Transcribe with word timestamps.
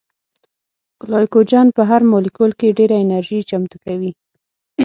ګلایکوجن 1.01 1.67
په 1.77 1.81
هر 1.89 2.01
مالیکول 2.11 2.51
کې 2.59 2.75
ډېره 2.77 2.95
انرژي 3.03 3.39
چمتو 3.49 3.77
کوي 3.85 4.11